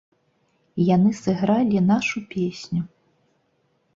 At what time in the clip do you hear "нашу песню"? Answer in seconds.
1.91-2.81